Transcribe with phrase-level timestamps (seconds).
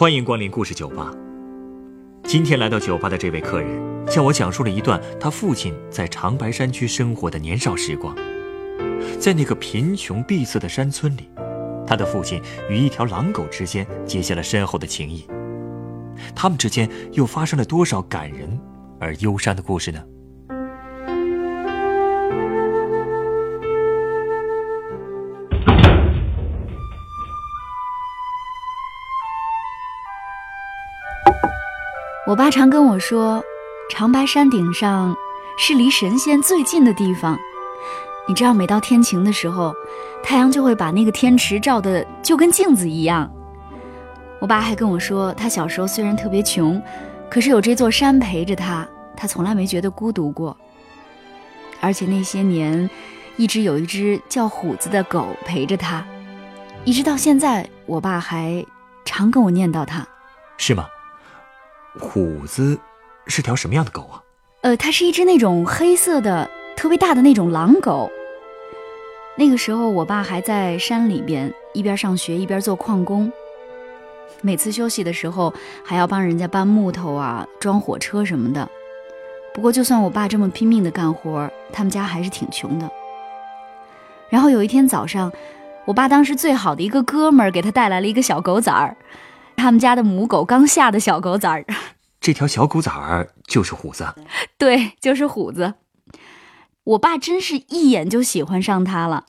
[0.00, 1.12] 欢迎光临故事酒吧。
[2.24, 8.16] 今天来到酒吧的这位客人，向我讲述了一段他父亲在长白山区生活的年少时光。
[9.20, 11.28] 在那个贫穷闭塞的山村里，
[11.86, 15.26] 他的父亲与一条狼狗之间结下了深厚的情谊。
[16.34, 18.58] 他们之间又发生了多少感人
[18.98, 20.02] 而忧伤的故事呢？
[32.30, 33.42] 我爸常跟我说，
[33.90, 35.12] 长白山顶上
[35.58, 37.36] 是离神仙最近的地方。
[38.28, 39.74] 你知道，每到天晴的时候，
[40.22, 43.28] 太阳就会把那个天池照得就跟镜子一样。
[44.38, 46.80] 我爸还跟我说，他小时候虽然特别穷，
[47.28, 48.86] 可是有这座山陪着他，
[49.16, 50.56] 他从来没觉得孤独过。
[51.80, 52.88] 而且那些年，
[53.38, 56.06] 一直有一只叫虎子的狗陪着他，
[56.84, 58.64] 一直到现在，我爸还
[59.04, 60.06] 常跟我念叨他。
[60.58, 60.86] 是吗？
[61.98, 62.78] 虎子
[63.26, 64.22] 是条什么样的狗啊？
[64.62, 68.10] 呃，它是一只那种黑色的、特别大的那种狼狗。
[69.36, 73.32] 那个时候，我爸还在山里边，一边上学一边做矿工。
[74.42, 75.52] 每次休息的时候，
[75.84, 78.68] 还要帮人家搬木头啊、装火车什么的。
[79.52, 82.88] 不过，就算我爸这么拼命的干活，他们家还是挺穷的。
[84.28, 85.32] 然后有一天早上，
[85.86, 88.96] 我爸当时最好的一个哥们儿给他带来了一个小狗崽儿。
[89.60, 91.66] 他们家的母狗刚下的小狗崽儿，
[92.18, 94.08] 这条小狗崽儿就是虎子，
[94.56, 95.74] 对，就是虎子。
[96.84, 99.26] 我爸真是一眼就喜欢上它了。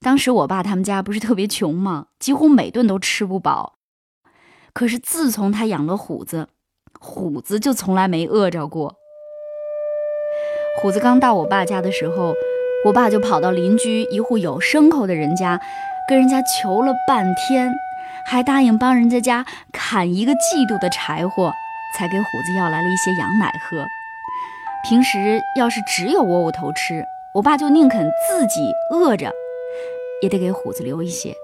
[0.00, 2.08] 当时我爸他们家不是特别穷吗？
[2.18, 3.78] 几乎每顿都吃不饱。
[4.74, 6.48] 可是自从他养了虎子，
[7.00, 8.96] 虎子就从来没饿着过。
[10.82, 12.34] 虎子刚到我爸家的时候，
[12.84, 15.58] 我爸就跑到邻居一户有牲口的人家，
[16.06, 17.72] 跟人家求了半天。
[18.30, 21.50] 还答应帮人家家砍一个季度的柴火，
[21.96, 23.86] 才给虎子要来了一些羊奶喝。
[24.86, 27.02] 平时要是只有窝窝头吃，
[27.34, 29.32] 我爸就宁肯自己饿着，
[30.22, 31.34] 也得给虎子留一些。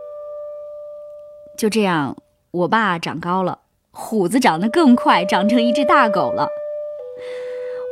[1.56, 2.18] 就这样，
[2.50, 3.60] 我爸长高了，
[3.90, 6.48] 虎子长得更快，长成一只大狗了。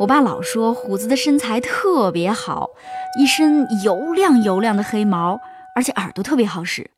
[0.01, 2.69] 我爸老说虎子的身材特别好，
[3.19, 5.41] 一身油亮油亮的黑毛，
[5.75, 6.91] 而且耳朵特别好使。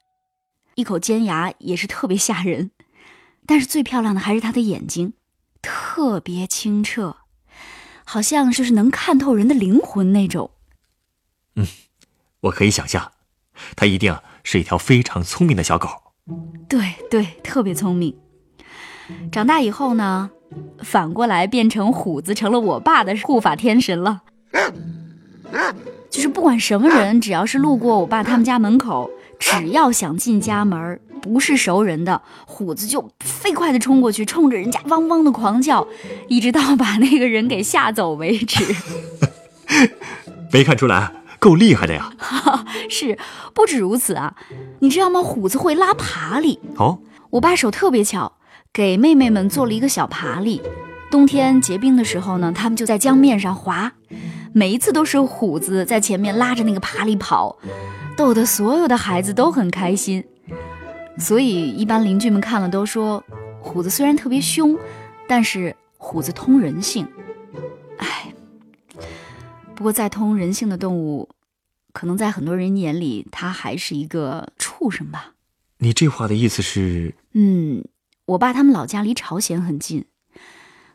[0.75, 2.71] 一口尖牙也是特别吓人，
[3.47, 5.13] 但是最漂亮的还是他的眼睛，
[5.63, 7.17] 特别清澈，
[8.05, 10.51] 好像就是能看透人的灵魂那种。
[11.57, 11.67] 嗯，
[12.41, 13.13] 我可以想象，
[13.77, 15.89] 它一定是一条非常聪明的小狗。
[16.69, 18.17] 对对，特别聪明。
[19.31, 20.31] 长大以后呢，
[20.79, 24.23] 反过来变成虎子，成了我爸的护法天神了。
[26.11, 29.11] 就是不管什么人，只要是路过我爸他们家门口。
[29.39, 35.87] 只要想进家门，不是熟人的虎子就飞快地冲过去，冲着人家汪汪的狂叫，
[36.29, 38.65] 一直到把那个人给吓走为止。
[40.53, 42.13] 没看出来，够厉害的呀！
[42.89, 43.19] 是，
[43.53, 44.35] 不止如此啊，
[44.81, 45.21] 你知道吗？
[45.21, 46.99] 虎子会拉爬犁哦。
[47.31, 48.33] 我爸手特别巧，
[48.73, 50.63] 给妹妹们做了一个小爬犁。
[51.11, 53.93] 冬天结冰的时候呢，他们就在江面上滑，
[54.53, 57.57] 每一次都是虎子在前面拉着那个爬犁跑。
[58.17, 60.25] 逗得所有的孩子都很开心，
[61.19, 63.23] 所以一般邻居们看了都说，
[63.61, 64.79] 虎子虽然特别凶，
[65.29, 67.07] 但是虎子通人性。
[67.99, 68.33] 哎，
[69.75, 71.29] 不过再通人性的动物，
[71.93, 75.33] 可能在很多人眼里，它还是一个畜生吧。
[75.79, 77.15] 你这话的意思是？
[77.33, 77.85] 嗯，
[78.27, 80.05] 我爸他们老家离朝鲜很近，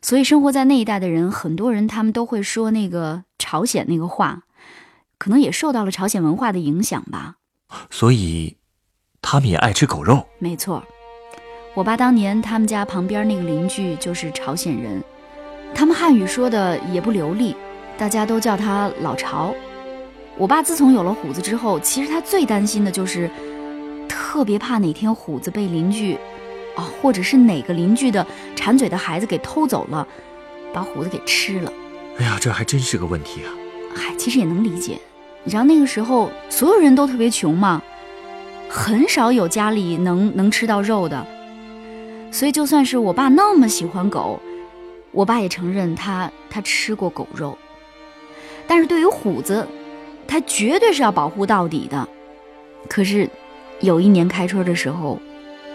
[0.02, 4.44] 所以生活在那一带的人，很多人他们都会说那个朝鲜那个话。
[5.20, 7.36] 可能也受到了朝鲜文化的影响吧，
[7.92, 8.56] 所以
[9.22, 10.26] 他们也爱吃狗肉。
[10.40, 10.82] 没错，
[11.76, 15.04] 我爸当年他们家旁边那个邻居就是朝鲜人，
[15.76, 17.54] 他们汉语说的也不流利，
[17.98, 19.54] 大家都叫他老朝。
[20.38, 23.30] 我爸自从有了虎子之后，其实他最担心的就是
[24.08, 26.18] 特别怕哪天虎子被邻居，
[26.78, 28.26] 哦，或者是哪个邻居的
[28.56, 30.08] 馋嘴的孩子给偷走了，
[30.74, 31.74] 把虎子给吃了。
[32.20, 33.52] 哎呀，这还真是个问题啊！
[33.94, 34.98] 嗨，其实也能理解。
[35.50, 37.82] 你知道那个时候所有人都特别穷嘛，
[38.70, 41.26] 很少有家里能能吃到肉的，
[42.32, 44.40] 所以就算是我爸那么喜欢狗，
[45.10, 47.58] 我爸也承认他他吃过狗肉，
[48.68, 49.68] 但是对于虎子，
[50.28, 52.08] 他绝对是要保护到底的。
[52.88, 53.28] 可是
[53.80, 55.20] 有一年开春的时候，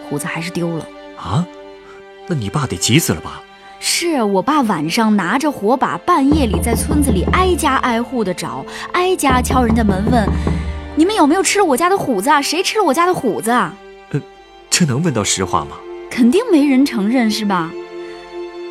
[0.07, 0.87] 虎子还是丢了
[1.17, 1.45] 啊，
[2.29, 3.43] 那你爸得急死了吧？
[3.87, 10.27] 是我爸晚上拿着火把，半夜里在村子里挨家挨户的找，挨家敲人家门问
[10.97, 12.41] ：“你们有没有吃了我家的虎子啊？
[12.41, 13.75] 谁吃了我家的虎子啊？”
[14.09, 14.19] 呃，
[14.71, 15.77] 这能问到实话吗？
[16.09, 17.71] 肯定没人承认是吧？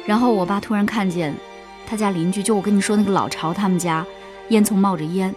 [0.04, 1.32] 然后我爸突然看见，
[1.86, 4.04] 他家邻居就我跟你说那个老巢他们家，
[4.48, 5.32] 烟囱冒着烟。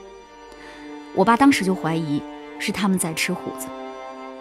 [1.14, 2.20] 我爸当时就怀疑
[2.58, 3.68] 是他们在吃虎子，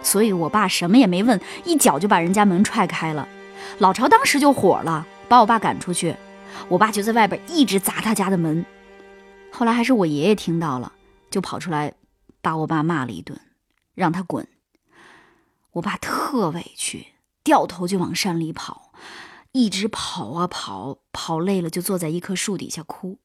[0.01, 3.27] 所以我爸什么也没问，一脚就把人家门踹开了。
[3.77, 6.15] 老巢当时就火了，把我爸赶出去。
[6.69, 8.65] 我爸就在外边一直砸他家的门。
[9.51, 10.91] 后来还是我爷爷听到了，
[11.29, 11.93] 就跑出来
[12.41, 13.39] 把我爸骂了一顿，
[13.93, 14.47] 让他滚。
[15.73, 17.07] 我爸特委屈，
[17.43, 18.91] 掉头就往山里跑，
[19.51, 23.19] 一直跑啊跑，跑累了就坐在一棵树底下哭。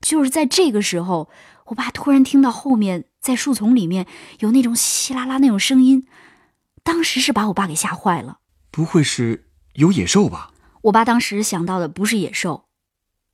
[0.00, 1.30] 就是在这个时候，
[1.66, 4.06] 我爸突然听到后面在树丛里面
[4.40, 6.06] 有那种稀啦啦那种声音，
[6.82, 8.40] 当时是把我爸给吓坏了。
[8.70, 10.51] 不会是有野兽吧？
[10.82, 12.64] 我爸当时想到的不是野兽，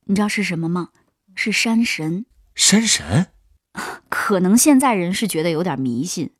[0.05, 0.89] 你知道是什么吗？
[1.35, 2.25] 是山神。
[2.53, 3.27] 山神？
[4.09, 6.31] 可能现在人是觉得有点迷信，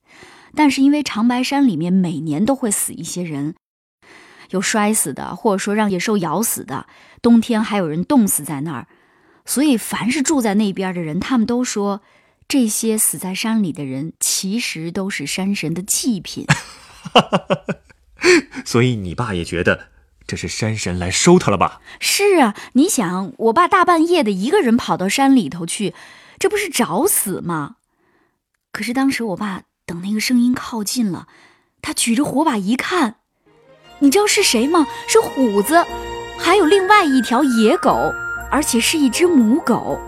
[0.56, 3.56] 但是因为长白山里面每年都会死一些人，
[4.52, 6.88] 有摔死的，或者说让野兽咬死的，
[7.22, 8.88] 冬天还有人冻死在那儿。
[9.46, 12.02] 所以，凡是住在那边的人，他们都说，
[12.48, 16.46] 这些死在山里的人其实都是山神的祭品。
[18.64, 19.88] 所以，你爸也觉得
[20.30, 21.82] 这是山神来收他了吧？
[22.00, 25.96] 是啊，你想，我爸大半夜的一个人跑到山里头去，
[26.38, 27.78] 这不是找死吗？
[28.72, 31.28] 可是当时我爸等那个声音靠近了，
[31.82, 33.16] 他举着火把一看，
[33.98, 34.86] 你知道是谁吗？
[35.08, 35.84] 是虎子，
[36.38, 38.14] 还有另外一条野狗。
[38.52, 40.00] 而且是一只母狗，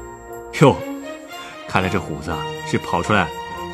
[0.62, 0.76] 哟，
[1.68, 2.36] 看来这虎子
[2.66, 3.28] 是跑出来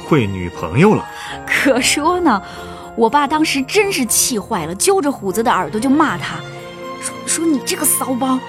[0.05, 1.07] 会女朋友了。
[1.45, 2.43] 可说呢，
[2.97, 6.37] 我爸当时真是气坏了，揪着虎子的耳朵就骂他，
[6.99, 8.39] 说说你这个骚包。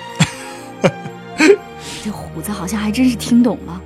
[2.03, 3.81] 这虎子好像还真是听懂了。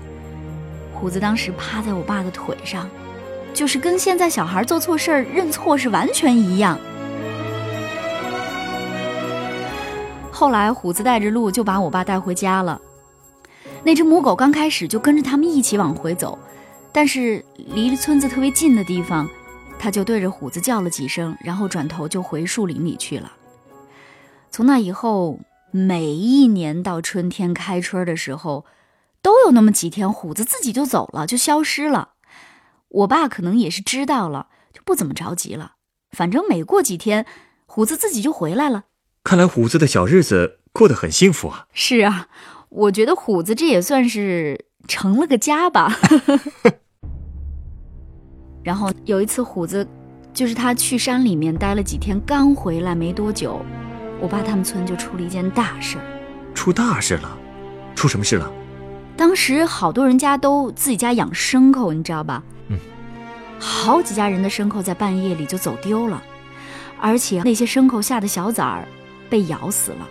[0.95, 2.89] 虎子当时趴在我爸的腿上，
[3.53, 6.79] 就是跟现在小孩做错事儿认错是完全一样。
[10.31, 12.81] 后来，虎子带着鹿就把我爸带回家了。
[13.83, 16.39] 那只母狗刚开始就跟着他们一起往回走，
[16.93, 19.29] 但是离村子特别近的地方，
[19.83, 23.33] 它就对着虎子叫了几声，然后转头就回树林里去了。
[24.49, 25.41] 从那以后，
[25.73, 28.65] 每一年到春天开春的时候，
[29.21, 32.11] 都有那么几天，虎子自己就走了，就消失了。
[32.91, 35.73] 我爸可能也是知道了，就不怎么着急了。
[36.13, 37.27] 反正每过几天，
[37.67, 38.85] 虎子自己就回来了。
[39.25, 41.67] 看来虎子的小日子过得很幸福啊！
[41.73, 42.29] 是啊，
[42.69, 45.93] 我觉得虎子这也算是成了个家吧。
[48.63, 49.87] 然后有一次，虎子
[50.33, 53.61] 就是他去山里面待了几天，刚回来没多久，
[54.21, 56.05] 我爸他们村就出了一件大事儿。
[56.55, 57.39] 出大事了？
[57.95, 58.53] 出什么事了？
[59.17, 62.43] 当时好多人家都自己家养牲口，你知道吧？
[62.69, 62.79] 嗯。
[63.59, 66.23] 好几家人的牲口在半夜里就走丢了，
[67.01, 68.87] 而且那些牲口下的小崽儿。
[69.31, 70.07] 被咬死了，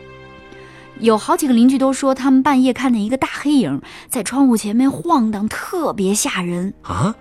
[1.00, 7.15] 有好几个邻居都说，他们半夜看见一个大黑影在窗户前面晃荡，特别吓人啊！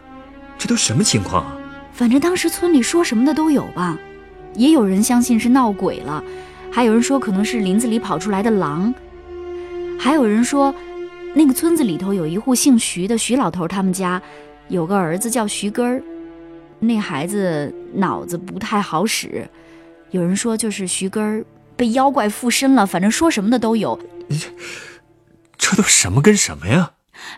[0.60, 1.56] 这都什么情况啊？
[1.94, 3.98] 反正当时村里说什么的都有吧，
[4.54, 6.22] 也有人相信是闹鬼了，
[6.70, 8.94] 还有人说可能是林子里跑出来的狼，
[9.98, 10.74] 还有人说
[11.32, 14.20] 那个村子里头有一户姓徐的徐老头，他们家
[14.68, 16.02] 有个儿子叫徐根儿，
[16.78, 19.48] 那孩子脑子不太好使，
[20.10, 21.42] 有人说就是徐根儿。
[21.76, 23.98] 被妖怪附身了，反正说什么的都有。
[25.56, 26.90] 这都什么跟什么呀？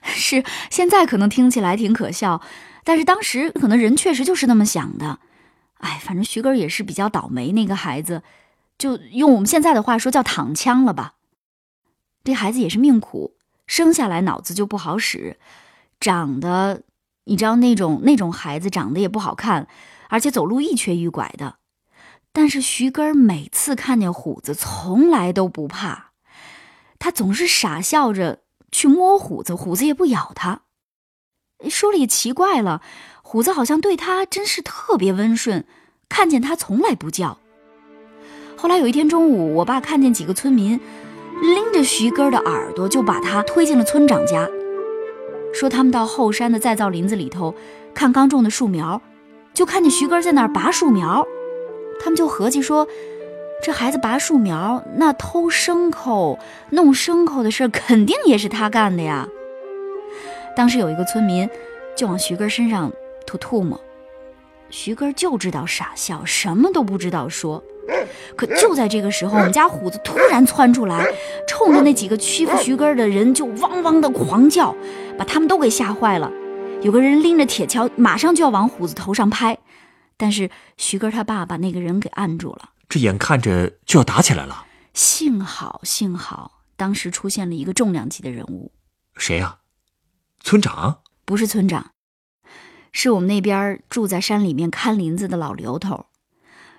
[0.02, 2.40] 是现在可能听起来挺可笑，
[2.84, 5.18] 但是当时可能人确实就是那么想的。
[5.78, 8.22] 哎，反正徐根也是比较倒霉，那个孩子
[8.78, 11.14] 就用我们现在的话说叫躺枪了吧。
[12.22, 13.34] 这孩子也是命苦，
[13.66, 15.38] 生下来脑子就不好使，
[15.98, 16.82] 长得
[17.24, 19.66] 你知道那种那种孩子长得也不好看，
[20.08, 21.56] 而且走路一瘸一拐的。
[22.32, 26.12] 但是徐根每次看见虎子，从来都不怕，
[27.00, 30.62] 他总是傻笑着去摸虎子，虎子也不咬他。
[31.68, 32.82] 说了也奇怪了，
[33.22, 35.64] 虎子好像对他真是特别温顺，
[36.08, 37.38] 看见他从来不叫。
[38.56, 40.78] 后来有一天中午，我爸看见几个村民
[41.40, 44.48] 拎着徐根的耳朵，就把他推进了村长家，
[45.52, 47.54] 说他们到后山的再造林子里头
[47.92, 49.02] 看刚种的树苗，
[49.52, 51.26] 就看见徐根在那儿拔树苗。
[52.00, 52.86] 他们就合计说，
[53.64, 56.38] 这孩子拔树苗，那偷牲口、
[56.70, 59.28] 弄牲口的事肯定也是他干的呀。
[60.54, 61.48] 当时有一个村民
[61.96, 62.92] 就往徐根身上
[63.26, 63.80] 吐唾沫，
[64.70, 67.62] 徐根就知道傻笑，什么都不知道说。
[68.36, 71.04] 可就在这个时候，我们家虎子突然窜出来，
[71.48, 74.74] 冲着那几个欺负徐根的人就汪汪的狂叫，
[75.18, 76.30] 把他们都给吓坏了。
[76.80, 79.58] 有个人拎着铁锹，马上就要往虎子头上拍。
[80.16, 82.70] 但是徐根他爸把那个人给按住了。
[82.88, 84.66] 这眼看着就要打起来了。
[84.94, 88.70] 幸好，幸好，当时出现了一个重量级的人物。
[89.16, 89.56] 谁呀？
[90.42, 90.98] 村长？
[91.24, 91.92] 不是村长，
[92.90, 96.06] 是我们那边住在山里面看林子的老刘头。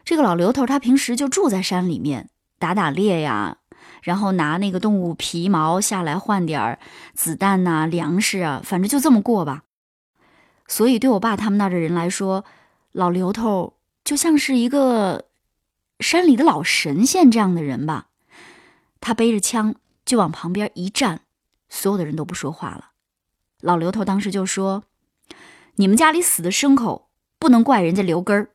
[0.04, 2.30] 这个老刘头他平时就住在山里面
[2.60, 3.58] 打打猎呀，
[4.04, 6.78] 然后拿那个动物皮毛下来换点
[7.14, 9.64] 子弹呐、粮食啊，反正就这么过吧。
[10.68, 12.44] 所以对我爸他们那儿的人来说，
[12.92, 15.26] 老刘头就像是一个
[16.00, 18.08] 山里的老神仙这样的人吧。
[19.00, 21.22] 他背着枪就往旁边一站，
[21.70, 22.90] 所有的人都不说话了。
[23.64, 24.84] 老刘头当时就说
[25.76, 27.08] ：“你们家里死的牲口
[27.40, 28.50] 不能怪人家刘根儿，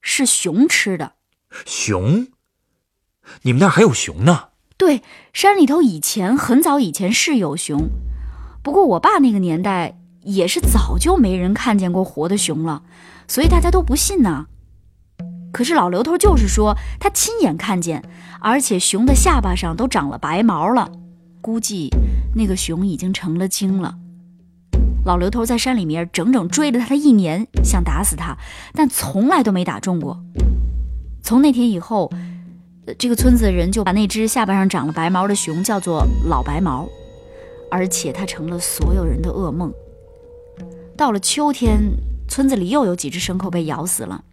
[0.00, 1.12] 是熊吃的。
[1.64, 2.26] 熊？
[3.42, 4.48] 你们那儿还有熊呢？
[4.76, 7.88] 对，山里头以前很早以前是有熊，
[8.60, 12.82] 不过我爸那个年代也是早就没人看见过活的熊了，
[13.28, 14.46] 所以大家都不信呢。
[15.52, 18.02] 可是老刘头就是说他亲眼看见，
[18.40, 20.90] 而且熊的下巴上都长了白毛了，
[21.40, 21.90] 估计
[22.34, 23.96] 那个熊已经成了精了。
[25.04, 28.36] 老刘头在山里面整整追了他一年，想打死他，
[28.74, 30.22] 但从来都没打中过。
[31.22, 32.12] 从那天以后，
[32.98, 36.88] 这个村子的人就把那只下巴上长了白毛的熊叫做老白毛，
[37.70, 39.72] 而且它成了所有人的噩梦。
[40.96, 41.78] 到了秋天，
[42.28, 44.24] 村子里又有几只牲口被咬死了。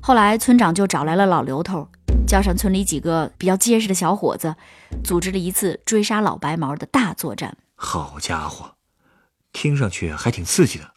[0.00, 1.88] 后来村长就找来了老刘头，
[2.26, 4.54] 叫上村里几个比较结实的小伙子，
[5.02, 7.56] 组织了一次追杀老白毛的大作战。
[7.74, 8.75] 好家伙，
[9.56, 10.92] 听上去还挺刺激的。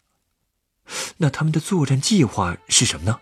[1.16, 3.18] 那他们的作战计划是什么呢？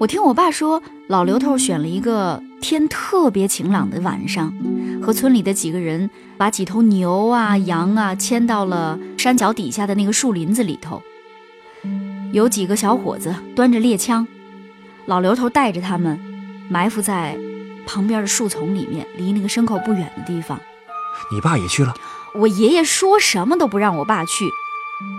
[0.00, 4.52] 我听我爸说，老刘头选了一个天特别晴朗的晚上，
[5.00, 11.00] 和村里的几个人把几头牛啊、羊啊牵到了山脚底下的那个树林子里头。
[12.32, 14.26] 有几个小伙子端着猎枪，
[15.06, 16.18] 老刘头带着他们
[16.68, 17.38] 埋伏在
[17.86, 20.58] 旁边的树丛里面，离那个牲口不远的地方。
[21.30, 21.94] 你爸也去了？
[22.34, 24.48] 我爷爷说什么都不让我爸去，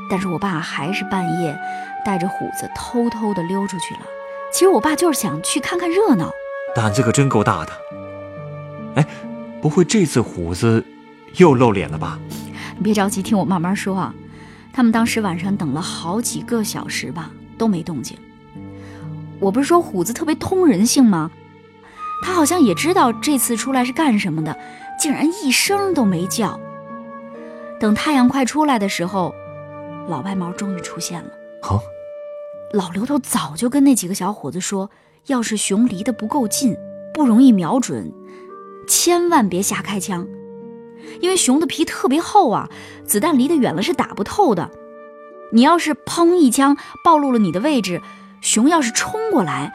[0.09, 1.57] 但是我爸还是半夜
[2.05, 4.01] 带着虎子偷偷的溜出去了。
[4.51, 6.31] 其实我爸就是想去看看热闹。
[6.75, 7.71] 胆子可真够大的。
[8.95, 9.05] 哎，
[9.61, 10.85] 不会这次虎子
[11.37, 12.19] 又露脸了吧？
[12.77, 14.13] 你别着急，听我慢慢说啊。
[14.73, 18.17] 他们当时晚上等了好几个小时吧，都没动静。
[19.39, 21.29] 我不是说虎子特别通人性吗？
[22.23, 24.57] 他好像也知道这次出来是干什么的，
[24.99, 26.59] 竟然一声都没叫。
[27.81, 29.33] 等太阳快出来的时候，
[30.07, 31.29] 老白毛终于出现了。
[31.63, 31.81] 好、
[32.73, 34.91] 老刘头早就跟那几个小伙子说，
[35.25, 36.77] 要是熊离得不够近，
[37.11, 38.13] 不容易瞄准，
[38.87, 40.27] 千万别瞎开枪，
[41.21, 42.69] 因为熊的皮特别厚啊，
[43.03, 44.69] 子弹离得远了是打不透的。
[45.51, 47.99] 你要是砰一枪暴露了你的位置，
[48.41, 49.73] 熊要是冲过来，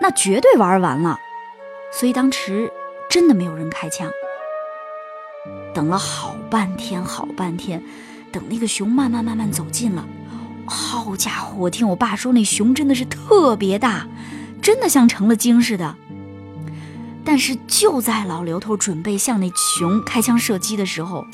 [0.00, 1.20] 那绝对玩完了。
[1.92, 2.72] 所以当时
[3.08, 4.10] 真的没有人开枪。
[5.74, 7.82] 等了好半天，好半天，
[8.30, 10.06] 等那个熊慢慢慢慢走近了。
[10.66, 11.56] 好家伙！
[11.58, 14.06] 我听我爸说，那熊真的是特别大，
[14.62, 15.94] 真的像成了精似的。
[17.24, 21.26] 但是就在老刘头准备向那熊开枪射击的时候，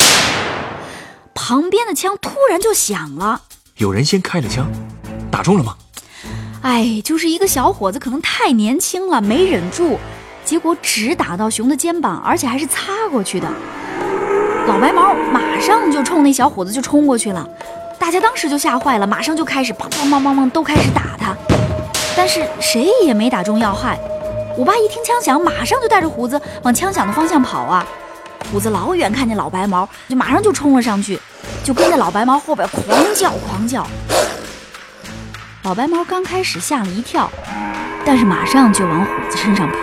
[1.35, 3.43] 旁边的枪突然就响了。
[3.77, 4.67] 有人先开了枪，
[5.31, 5.77] 打中了吗？
[6.63, 9.99] 哎，就是一个小伙子，可能太年轻了，没忍住，
[10.45, 13.49] 结果只打到熊的肩膀，而且还是擦过去的。
[14.71, 17.45] 老白毛马上就冲那小伙子就冲过去了。
[17.99, 21.35] 大家当时就吓坏了，马上就开始砰砰砰砰砰都开始打他，
[22.17, 23.99] 但是谁也没打中要害。
[24.57, 27.85] 我爸一听枪响，马上就带着虎子往枪响的方向跑啊。
[28.53, 31.19] 虎子老远看见老白毛，就马上就冲了上去，
[31.65, 33.85] 就跟在老白毛后边狂叫狂叫。
[35.65, 37.29] 老白毛刚开始吓了一跳，
[38.05, 39.77] 但是马上就往虎子身上扑。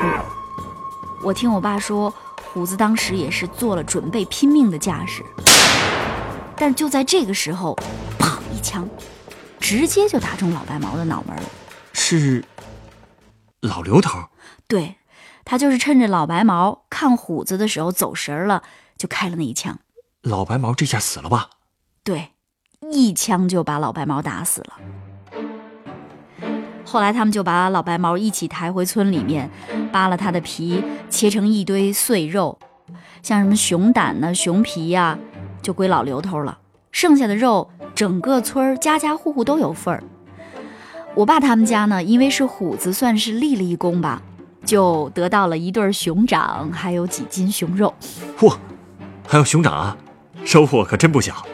[1.22, 2.14] 我听我爸说，
[2.54, 5.24] 虎子当时也是做了准备拼命的架势。
[6.56, 7.76] 但就在这个时候，
[8.18, 8.90] 砰一枪，
[9.60, 11.44] 直接就打中老白毛的脑门了。
[11.94, 12.44] 是
[13.62, 14.20] 老刘头。
[14.68, 14.96] 对，
[15.46, 18.64] 他就是趁着老白毛看虎子的时候走神了，
[18.98, 19.80] 就开了那一枪。
[20.22, 21.50] 老白毛这下死了吧？
[22.04, 22.32] 对，
[22.92, 24.74] 一枪就把老白毛打死了。
[26.88, 29.50] 后来他们就把老白毛一起抬回村里面，
[29.92, 32.58] 扒了他的皮，切成一堆碎肉，
[33.22, 35.20] 像什么熊胆呢、熊皮呀、
[35.62, 36.58] 就归老刘头了。
[36.94, 40.02] 剩下的肉，整个村儿家家户户都有份儿。
[41.14, 44.22] 我爸他们家呢，因为是虎子，算是立了一功吧，
[44.64, 47.94] 就得到了一对熊掌，还有几斤熊肉。
[48.40, 48.56] 嚯，
[49.28, 49.98] 还有熊掌啊，
[50.46, 51.46] 收获可真不小。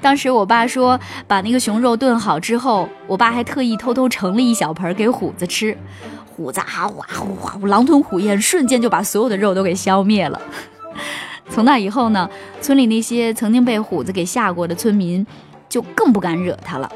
[0.00, 5.76] 当时我爸说，把那个熊肉炖好之后，我爸还特意偷偷盛了一小盆给虎子吃。
[6.26, 7.06] 虎子啊，哇
[7.42, 10.40] 哇，狼吞虎咽，瞬间就把所有的肉都给消灭了。
[11.50, 15.26] 从那以后呢，村里那些曾经被虎子给吓过的村民，
[15.68, 16.90] 就更不敢惹他了。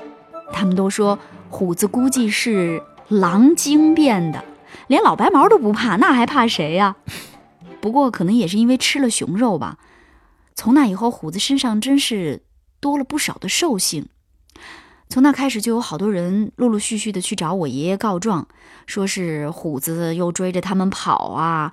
[0.52, 1.18] 他们都说，
[1.48, 4.44] 虎子估计是狼精变的，
[4.86, 6.94] 连老白毛都不怕，那还怕谁呀？
[7.80, 9.78] 不过可能也是因为吃了熊肉吧。
[10.54, 12.42] 从那以后，虎子身上真是
[12.82, 14.08] 多了不少的兽性。
[15.08, 18.48] 从那开始，就有好多人陆陆续续的去找我爷爷告状，
[18.86, 21.72] 说是虎子又追着他们跑啊，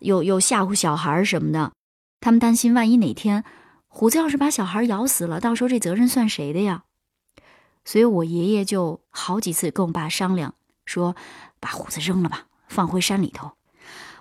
[0.00, 1.72] 又又吓唬小孩什么的。
[2.20, 3.44] 他们担心，万一哪天
[3.86, 6.82] 虎子要是把小孩咬死了，到时候这责任算谁的呀？
[7.84, 11.14] 所以我爷爷就好几次跟我爸商量，说
[11.60, 13.52] 把虎子扔了吧，放回山里头。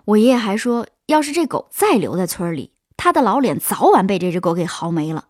[0.06, 5.30] 我爷爷还说，要是这狗再留在村里，他的老脸早晚被这只狗给嚎没了。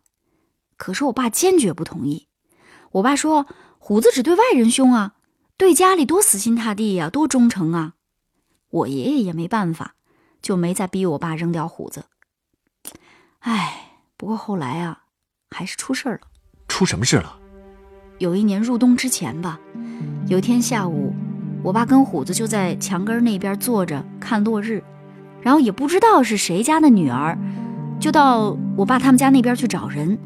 [0.78, 2.28] 可是我爸坚决不同意。
[2.92, 5.16] 我爸说：“虎子只对外人凶啊，
[5.58, 7.96] 对家里多死心塌地呀，多忠诚啊。”
[8.70, 9.96] 我爷爷也没办法，
[10.42, 12.06] 就没再逼我爸扔掉虎子。
[13.40, 15.04] 唉，不过后来啊，
[15.50, 16.28] 还是出事儿了。
[16.68, 17.40] 出什么事了？
[18.20, 19.60] 有一年入冬之前吧，
[20.28, 21.14] 有一天下午，
[21.64, 24.84] 我爸跟虎子就在墙根那边坐着看落日，
[25.42, 27.38] 然后也不知道是谁家的女儿，
[28.00, 30.18] 就到我爸他们家那边去找人。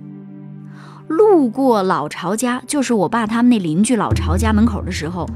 [1.12, 5.30] 路过老巢家，就是我爸他们那邻居老巢家门口的时候，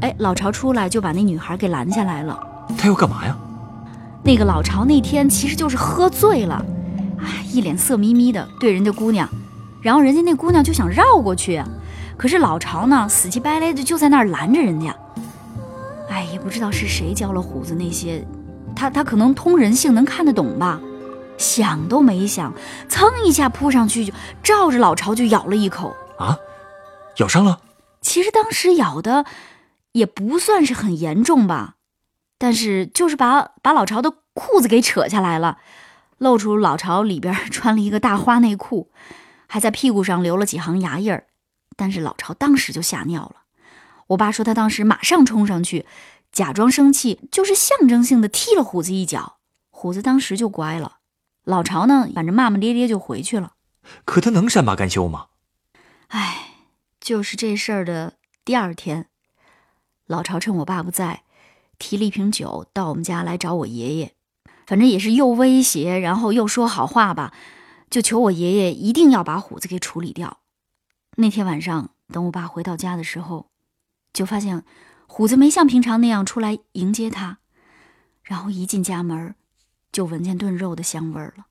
[0.00, 2.38] 哎，老巢出来就把那女孩给拦下来了。
[2.78, 3.36] 他要干嘛呀？
[4.22, 6.64] 那个老巢那天其实就是喝醉了，
[7.18, 9.28] 哎，一脸色眯眯的对人家姑娘，
[9.82, 11.60] 然后人家那姑娘就想绕过去，
[12.16, 14.94] 可是老巢呢死乞白赖的就在那儿拦着人家。
[16.08, 18.24] 哎，也不知道是谁教了虎子那些，
[18.76, 20.80] 他他可能通人性，能看得懂吧。
[21.42, 22.54] 想都没想，
[22.88, 26.38] 噌一下扑上去，就照着老巢就咬了一口啊！
[27.16, 27.60] 咬伤了？
[28.00, 29.26] 其实当时咬的
[29.92, 31.74] 也不算是很严重吧，
[32.38, 35.58] 但是就是把把老巢的裤子给扯下来了，
[36.18, 38.90] 露出老巢里边穿了一个大花内裤，
[39.46, 41.26] 还在屁股上留了几行牙印儿。
[41.76, 43.42] 但是老巢当时就吓尿了。
[44.08, 45.86] 我爸说他当时马上冲上去，
[46.30, 49.36] 假装生气，就是象征性的踢了虎子一脚，
[49.70, 50.98] 虎子当时就乖了。
[51.44, 53.54] 老巢呢，反正骂骂咧咧就回去了。
[54.04, 55.26] 可他能善罢甘休吗？
[56.08, 56.54] 哎，
[57.00, 59.08] 就是这事儿的第二天，
[60.06, 61.24] 老巢趁我爸不在，
[61.78, 64.14] 提了一瓶酒到我们家来找我爷爷。
[64.66, 67.34] 反正也是又威胁，然后又说好话吧，
[67.90, 70.38] 就求我爷爷一定要把虎子给处理掉。
[71.16, 73.50] 那天晚上，等我爸回到家的时候，
[74.12, 74.64] 就发现
[75.08, 77.38] 虎子没像平常那样出来迎接他，
[78.22, 79.34] 然后一进家门。
[79.92, 81.44] 就闻见炖肉的香味儿了。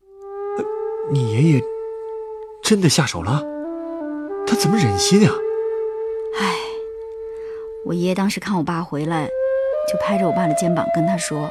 [1.11, 1.63] 你爷爷
[2.63, 3.43] 真的下手了？
[4.47, 5.33] 他怎么忍心啊？
[6.39, 6.55] 唉，
[7.85, 9.27] 我爷爷当时看我爸回来，
[9.87, 11.47] 就拍着我爸的肩膀跟他说：“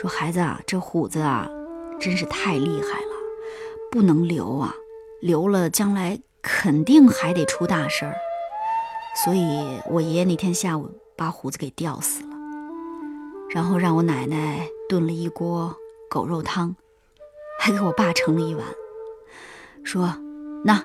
[0.00, 1.46] 说孩子啊，这虎子啊，
[2.00, 3.12] 真是太厉害了，
[3.90, 4.74] 不能留啊，
[5.20, 8.16] 留了将来肯定还得出大事儿。”
[9.22, 12.30] 所以，我爷爷那天下午把虎子给吊死了，
[13.50, 15.76] 然后让我奶奶炖了一锅。
[16.10, 16.74] 狗肉汤，
[17.60, 18.66] 还给我爸盛了一碗，
[19.84, 20.12] 说
[20.66, 20.84] ：“那，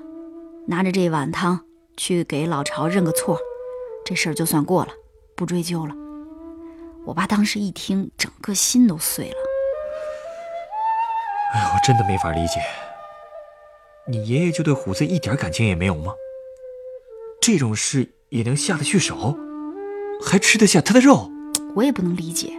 [0.67, 1.61] 拿着这碗汤
[1.97, 3.39] 去给老巢认个错，
[4.05, 4.91] 这事儿就算过了，
[5.35, 5.95] 不追究了。”
[7.05, 9.37] 我爸当时一听，整个心都碎了。
[11.55, 12.61] 哎呀，我真的没法理解，
[14.07, 16.13] 你爷爷就对虎子一点感情也没有吗？
[17.41, 19.35] 这种事也能下得去手，
[20.23, 21.31] 还吃得下他的肉？
[21.73, 22.53] 我也不能理解。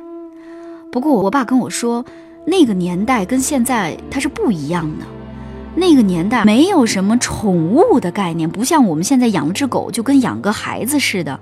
[0.91, 2.05] 不过我爸跟我说。
[2.49, 5.05] 那个年代跟现在它是不一样的，
[5.75, 11.41] 那个年代没有什么宠物的概念，不像我们现在养了只狗就跟养个孩子似的。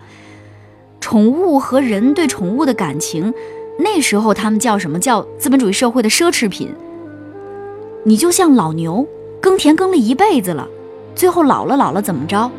[1.00, 3.34] 宠物和人对宠物的感情，
[3.78, 6.70] 那时候他们叫什么叫资本主义社会的奢侈品。
[8.04, 9.06] 你就像老牛，
[9.42, 10.66] 耕田耕了一辈子了，
[11.14, 12.50] 最后老了老了怎么着，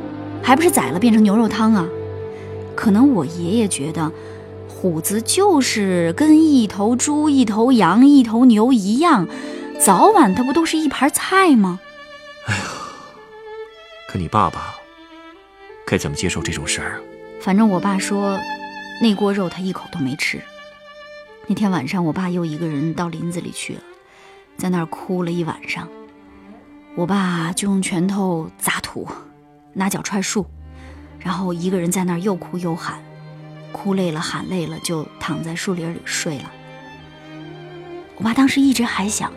[0.43, 1.88] 还不是宰了变成牛肉汤啊？
[2.75, 4.12] 可能我爷爷觉得。
[4.86, 9.28] 虎子就是跟一头猪、一头羊、一头牛一样，
[9.80, 11.80] 早晚它不都是一盘菜吗？
[12.45, 12.62] 哎呀，
[14.08, 14.76] 可你爸爸
[15.88, 17.00] 该怎么接受这种事儿啊？
[17.41, 18.39] 反正我爸说，
[19.02, 20.39] 那锅肉他一口都没吃。
[21.48, 23.82] 那天晚上，我爸又一个人到林子里去了，
[24.56, 25.89] 在那儿哭了一晚上。
[26.93, 29.08] 我爸就用拳头砸土，
[29.74, 30.45] 拿脚踹树，
[31.17, 33.04] 然后一个人在那儿又哭又喊。
[33.76, 36.52] 哭累了，喊累了，就躺在树林里睡了。
[38.16, 39.30] 我爸当时一直还想，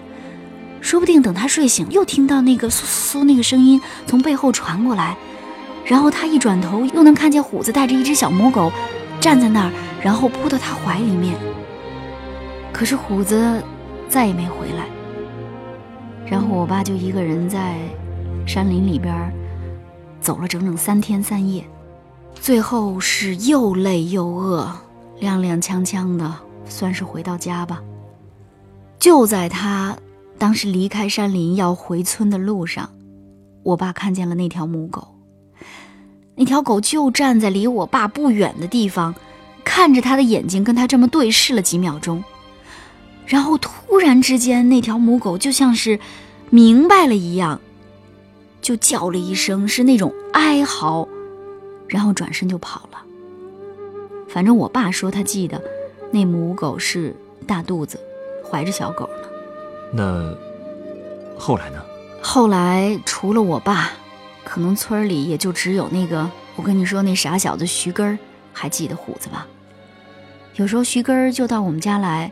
[0.81, 5.17] 说不定等他睡醒，又听到那个嗖嗖那个声音从背后传过来，
[5.85, 8.71] 然后他一转头，又能看见虎子带着一只小母狗
[9.21, 11.35] 站在那儿，然后扑到他怀里面。
[12.73, 13.61] 可是虎子
[14.09, 14.87] 再也没回来，
[16.25, 17.77] 然后我爸就一个人在
[18.47, 19.33] 山林里边
[20.21, 21.65] 走了整整三天三夜，
[22.41, 24.73] 最后是又累又饿，
[25.21, 26.35] 踉踉跄跄的，
[26.67, 27.83] 算是回到家吧。
[28.99, 29.97] 就在他
[30.39, 32.91] 当时离开山林要回村的路上，
[33.63, 35.09] 我爸看见了那条母狗。
[36.35, 39.15] 那条狗就站在离我爸不远的地方，
[39.63, 42.25] 看着他的眼睛跟他这么对视了几秒钟。
[43.27, 46.01] 然后突然之间，那条母狗就像是
[46.49, 47.61] 明白了一样，
[48.63, 51.07] 就叫了一声，是那种哀嚎，
[51.89, 52.99] 然后转身就跑了。
[54.29, 55.61] 反正我爸说他记得，
[56.11, 57.15] 那母狗是
[57.47, 57.99] 大肚子，
[58.49, 59.29] 怀着小狗呢。
[59.93, 60.37] 那
[61.39, 61.83] 后来呢？
[62.21, 63.91] 后来除了我爸，
[64.45, 68.19] 可能村里也就只有那个我跟你说那傻小子徐根儿
[68.53, 69.47] 还记得虎子吧。
[70.57, 72.31] 有时候徐根儿就到我们家来。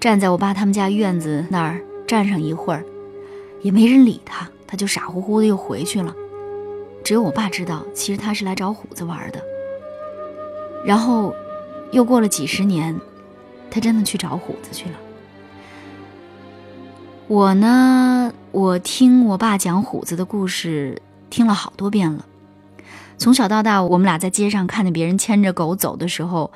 [0.00, 2.84] 站在我爸他们家院子那儿站上一会儿，
[3.62, 6.14] 也没人理他，他就傻乎乎的又回去了。
[7.08, 9.42] 只有我爸知道，其实他是来找虎子玩的。
[10.84, 11.34] 然后，
[11.90, 12.94] 又过了几十年，
[13.70, 14.96] 他真的去找虎子去了。
[17.26, 22.26] 我呢，我听我爸讲虎子的故事，听了好多遍了。
[23.16, 26.52] 从小到大，我们俩在街上看见别人牵着狗走的时候，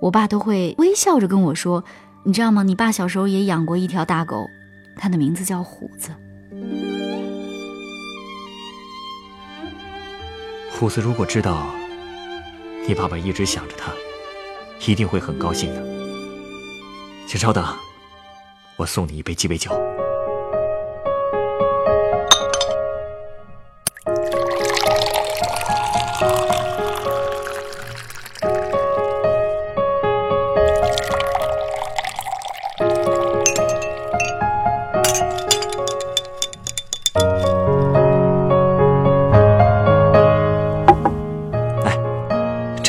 [0.00, 1.84] 我爸都会微笑着跟我说。
[2.24, 2.64] 你知道吗？
[2.64, 4.44] 你爸小时候也养过一条大狗，
[4.96, 6.10] 它的名字叫虎子。
[10.76, 11.72] 虎子如果知道
[12.86, 13.92] 你爸爸一直想着他，
[14.84, 15.80] 一定会很高兴的。
[17.28, 17.64] 请稍等，
[18.76, 19.70] 我送你一杯鸡尾酒。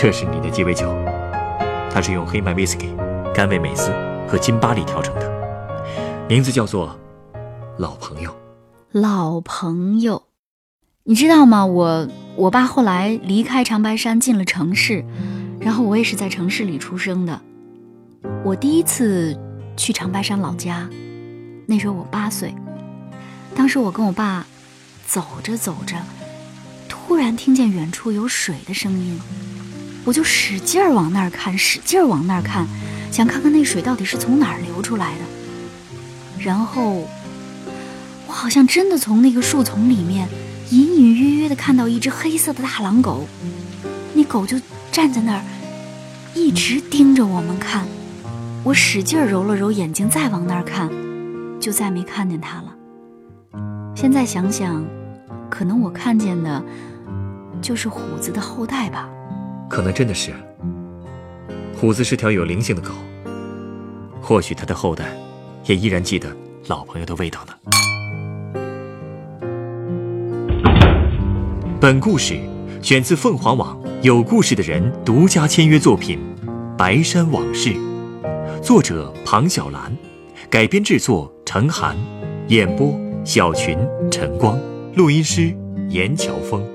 [0.06, 0.86] 这是你的鸡尾酒，
[1.90, 2.96] 它是用黑麦威士忌、
[3.34, 3.90] 甘味美思
[4.30, 5.28] 和金巴利调成的，
[6.30, 6.96] 名字叫做
[7.80, 8.32] “老朋友”。
[8.94, 10.22] 老朋友，
[11.06, 11.66] 你知道吗？
[11.66, 15.04] 我我爸后来离开长白山，进了城市，
[15.60, 17.42] 然后我也是在城市里出生的。
[18.44, 19.36] 我第一次
[19.76, 20.88] 去长白山老家，
[21.66, 22.54] 那时候我八岁，
[23.56, 24.46] 当时我跟我爸
[25.08, 25.98] 走着走着，
[26.88, 29.20] 突然听见远处有水的声音。
[30.06, 32.66] 我就使劲儿往那儿看，使劲儿往那儿看，
[33.12, 35.22] 想看看那水到底是从哪儿流出来的。
[36.40, 37.08] 然后，
[38.28, 40.30] 我好像真的从那个树丛里面
[40.70, 43.28] 隐隐约约的看到一只黑色的大狼狗，
[44.14, 45.42] 那狗就站在那儿，
[46.36, 47.86] 一直盯着我们看。
[48.64, 50.90] 我使劲儿揉了揉眼睛，再往那儿看，
[51.60, 52.76] 就再没看见它了。
[53.96, 54.86] 现在想想，
[55.50, 56.64] 可能我看见的，
[57.60, 59.10] 就是虎子的后代吧。
[59.70, 60.32] 可能真的是，
[61.76, 62.90] 虎子是条有灵性的狗。
[64.22, 65.06] 或许它的后代，
[65.66, 66.36] 也依然记得
[66.68, 67.54] 老朋友的味道呢。
[71.80, 72.40] 本故事
[72.82, 76.18] 选自凤凰网有故事的人独家签约作品
[76.76, 77.70] 《白山往事》，
[78.62, 79.96] 作者庞小兰，
[80.50, 81.96] 改编制作陈寒，
[82.48, 83.78] 演播小群、
[84.10, 84.60] 陈光，
[84.96, 85.56] 录音师
[85.90, 86.75] 严乔峰。